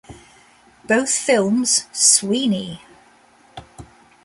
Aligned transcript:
Both 0.85 1.11
films, 1.15 1.85
Sweeney! 1.91 2.81